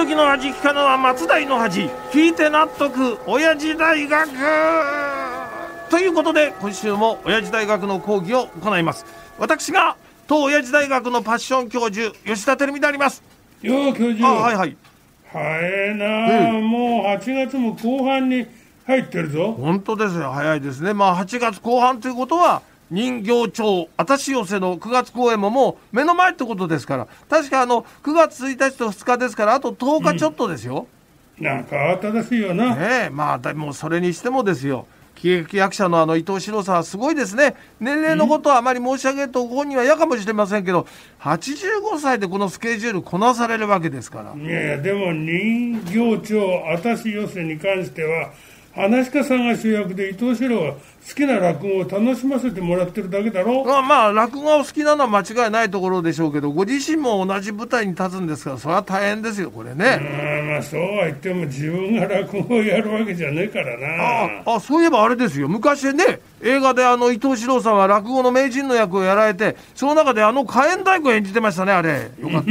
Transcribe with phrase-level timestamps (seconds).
[0.00, 4.30] 時の味聞かぬは松代の恥聞いて納得親父大学。
[5.90, 9.04] ということで今週も親父大学の講義を行います。
[9.38, 13.22] 私が当親父大学のパッション教授吉田照美であります。
[13.60, 14.26] よう教授。
[14.26, 14.76] あはいはい。
[15.30, 18.46] 早いなあ、もう8月も後半に
[18.86, 19.52] 入ってるぞ。
[19.52, 20.30] 本当ですよ。
[20.32, 20.94] 早いですね。
[20.94, 27.06] まあ8月後半ということは人形町あたし寄せの9月公演ももう目の前ってことですから。
[27.28, 30.86] 確かあの9月1日と2日ですからあと10日ちょっとですよ、
[31.38, 34.86] なんか慌ただしいよな、ねえまあでもそれにしてもですよ。
[35.20, 37.54] 喜劇役者のあの伊藤四郎さんはすごいですね。
[37.78, 40.86] 年齢のことはあまり申し上げるとご本人は嫌かもしれませんけど
[41.20, 44.34] 85歳でこのスケジュールこなされるわけですから。
[44.34, 48.32] いやいやでも人形町あたし寄せに関しては
[48.80, 53.64] 話家さんが主役で伊藤四郎は好きな落語を楽しませてもらってるだけだろ？
[53.64, 59.98] まあまあ落語がお好きなのは間違いないところでしょうけどご自身も同じ舞台に立つんですからそれは大変ですよこれね、
[60.48, 64.42] まあそうは言っても自分が落語をやるわけじゃねえからな。
[64.44, 65.48] ああそういえばあれですよ。
[65.48, 72.10] 昔ね映画であの伊藤四郎さんは落語の名人の役をやられてその中であの火炎太鼓を演じてましたねあれ。
[72.20, 72.50] よかった。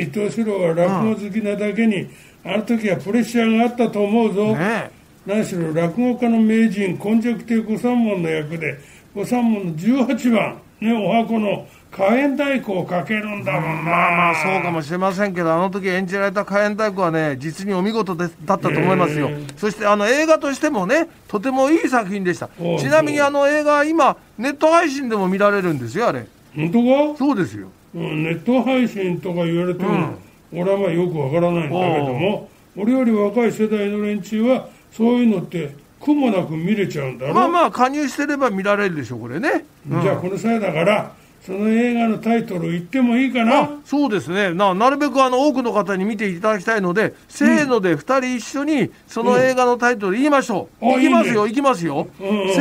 [0.00, 2.08] 伊藤四郎は落語好きなだけに
[2.44, 8.78] あの時はプレッシャーがあったと思うぞ、ね何しろ落語家の名人根弱亭御三門の役で
[9.14, 13.90] 御三門の18番ねお箱の火炎太鼓をかけるんだもんな。
[13.90, 22.48] まあまあそうかもしれませんけどあの時演じられた火炎太鼓はね実にお見事でだったと思いますよ、そしてあの映画としてもねとてもいい作品でした。
[22.78, 26.26] ちなみにあの映画今ネット配信でも見られるんですよあれ。
[26.56, 27.68] 本当か、そうですよ。
[27.94, 30.14] うん、ネット配信とか言われても、
[30.54, 39.64] 俺はまあよくわからないんだけども俺より若い世代の連中はそういうのって苦もなく見れちゃうんだろ、まあまあ加入してれば見られるでしょうこれね。
[39.88, 41.12] じゃあこの際だから
[41.44, 43.62] その映画のタイトル言ってもいいかな？
[43.62, 44.54] あそうですね。
[44.54, 50.94] ななるべくあの多くの方に見ていただきたいのでせーので2人一緒にその映画のタイトル言いましょう、うん。
[50.94, 52.42] あいきますよいきますよ、うんうん。
[52.42, 52.60] うんせ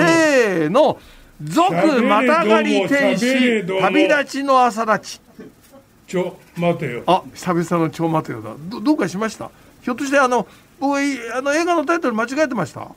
[0.68, 1.00] ーの
[1.44, 3.82] 「俗またがり天使も。
[3.82, 5.22] 旅立ちの朝立ち。
[6.08, 8.52] ちょ待てよ」あ久々の超待てよだ。
[8.70, 9.50] どどうかしました？
[9.84, 10.48] ひょっとしてあの
[10.82, 12.88] 僕いあの映画のタイトル間違えてました？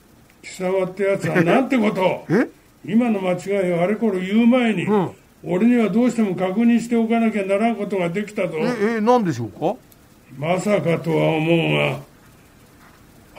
[0.42, 2.24] 貴様ってやつはなんてこと？
[2.30, 2.48] え？
[2.84, 5.10] 今の間違いをあれこれ言う前に、ん。
[5.46, 8.54] 俺にはどうしても確認しておかなきゃならんことができたぞ。
[8.58, 9.76] ええ何でしょうか？
[10.38, 11.98] まさかとは思うが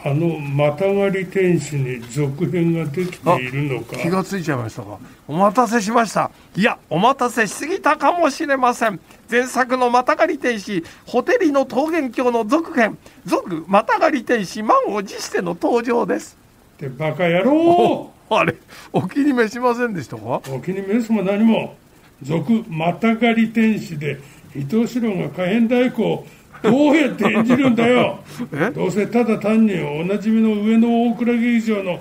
[0.07, 3.95] あのまたがり天使に続編ができているのか？
[3.97, 4.99] 気がついちゃいましたか。
[5.27, 6.29] お待たせしました。
[6.55, 8.99] いやお待たせしすぎたかもしれません。
[9.31, 12.99] 前作のまたがり天使ホテリの桃源郷の続編。
[13.25, 16.37] 続またがり天使満を持しての登場です。
[16.75, 18.11] ってバカ野郎！
[18.29, 18.53] あれ？
[18.93, 20.17] お気に召しませんでした？
[20.17, 21.75] かお気に召すも何も。
[22.21, 24.19] 続またがり天使で
[24.55, 26.27] 伊藤四郎が火炎太鼓を
[26.71, 28.19] どうやって演じるんだよ。
[28.53, 28.71] え？
[28.71, 31.99] どうせただ単におなじみの上野大倉劇場の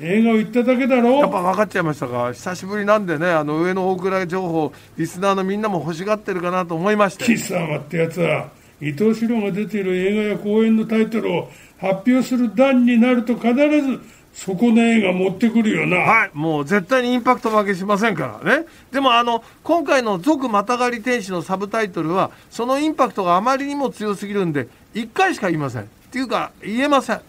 [0.00, 1.12] 映画を言っただけだろ。
[1.20, 2.32] やっぱ分かっちゃいましたか。
[2.32, 7.24] 久しぶりなんでねあの上の大倉情報リスナーのみんなも欲しがってるかなと思いまして。
[7.24, 8.48] 貴様ってやつは
[8.80, 14.00] 伊藤四郎が出ている映画や公演のタイトルを発表する段になると必ず
[14.36, 18.66] そこの映画持ってくるよな、はい、もう絶対にインパクト負けしませんからね。
[18.92, 25.82] でもあの、今回の続またがり天使のサブタイトルは、そのインパクトがあまりにも強すぎるんで、1回しか言いません。
[25.82, 27.20] っていうか、言えません。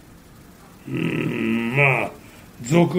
[0.90, 2.12] うんまあ
[2.62, 2.98] 続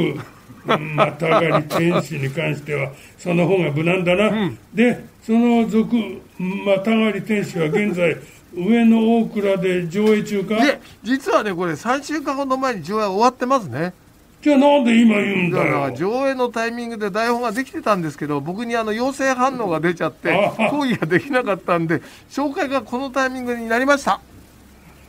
[0.66, 5.94] またがり天使に関しては その方が無難だな、でその続
[6.38, 8.16] またがり天使は現在
[8.54, 10.56] 上野大倉で上映中か？
[10.56, 13.92] で、実はね、これ3週間ほど前に上映終わってますね。
[14.40, 15.92] じゃあなんで今言うんだよ？
[15.96, 22.00] 上映のタイミングで台本ができてたんですけど、僕にあの陽性反応が出ちゃってあ、講義ができなかったんで、
[22.30, 24.20] 紹介がこのタイミングになりました。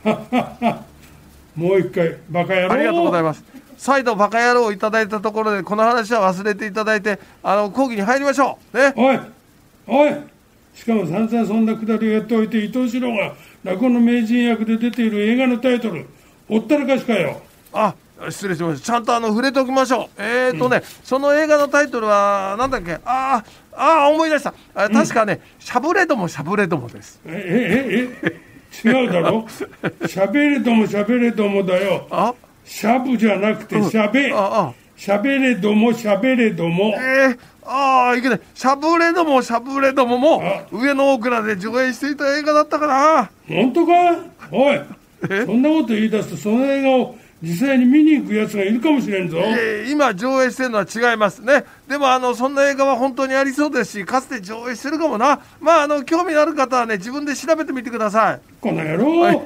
[1.56, 3.44] もう一回バカ野郎ありがとうございます。
[3.78, 8.76] 再度バカ野郎をいただいたところで、この話は忘れていただいて、あの、講義に入りましょう。
[8.78, 8.92] ね。
[8.96, 9.20] おい
[9.86, 10.12] おい
[10.74, 13.34] しかも散々そんなくだりをやっておいて伊藤四郎が
[13.64, 16.06] 落語の名人役で出ている映画のタイトル
[16.48, 17.40] ほったらかしかよ。
[17.72, 17.94] あ、
[18.28, 18.86] 失礼しました。
[18.86, 20.22] ちゃんとあの、触れておきましょう。
[20.22, 24.52] えーとね、その映画のタイトルは、なんだっけ、あーあー、思い出した。
[24.74, 27.20] あ確かね、しゃぶれどもしゃぶれどもです。
[27.26, 28.40] えええ
[28.84, 29.46] え違うだろ？
[30.02, 32.06] 喋れども喋れどもだよ。
[32.10, 32.34] あ、
[32.64, 34.32] しゃぶじゃなくてしゃべ。
[34.32, 38.40] あ、あ、しゃべれどもしゃべれどもえー、ああ、いけない。
[38.54, 43.30] しゃぶれどもしゃぶれどももあ、上野大倉で上映していた映画だったかな。
[43.48, 43.92] 本当か？
[44.52, 44.80] おい
[45.46, 51.64] そんなこと言い出すとその映画を実際に見に行くやつがいるかもしれんぞえー今上映してるのは違いますね。
[51.88, 55.40] でもあの、そんな映画は本当にありそうですし、かつて上映してるかもな。
[55.62, 58.40] まあ、あの、興味のある方はね、自分で調べてみてください。
[58.60, 59.40] この野郎、はい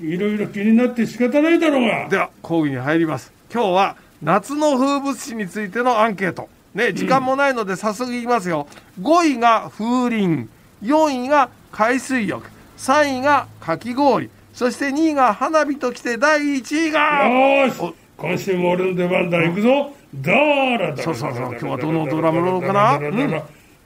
[0.00, 6.48] いろいろ気になって仕方ないだろうが では講義に入ります今日は夏の風物詩についてのアンケート。
[6.74, 8.66] ね時間もないので早速いきますよ、
[9.00, 10.48] 5位が風鈴。
[10.82, 12.48] 4位が海水浴。
[12.78, 14.30] 3位がかき氷。
[14.52, 19.38] そして2位が花火ときて第1位がよーし今週も俺の出番だ。
[19.38, 19.92] 行くぞ。
[20.14, 21.48] ダーラダラそうそうそう。
[21.50, 23.42] 今日はどのドラムロールかなうん。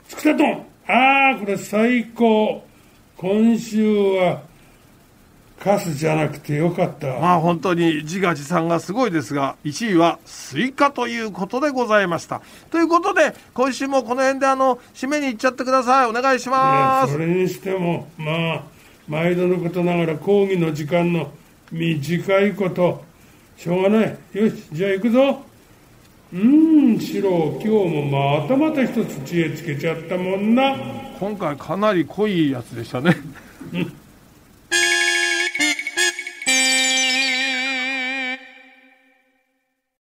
[0.08, 0.66] つくたとん。
[0.86, 2.64] ああこれ最高。
[3.16, 3.84] 今週
[4.16, 4.42] は
[5.60, 7.06] カスじゃなくてよかった。
[7.20, 12.40] まあ本当に自画自賛がすごいですが1位はスイカということでございました。
[12.70, 16.06] ということで今週もこの辺であの締めに行っちゃってください。
[16.06, 17.10] お願いしいます。
[17.10, 18.62] やそれにしてもまあ
[19.06, 21.30] 毎度のことながら講義の時間の
[21.70, 23.04] 短いこと。
[23.58, 24.18] しょうがない。
[24.32, 25.44] よしじゃあ行くぞ。
[26.32, 30.74] うーん四郎今日もまたまた一つ知恵つけちゃったもんな。
[31.18, 33.14] 今回かなり濃いやつでしたね。
[33.74, 33.92] うん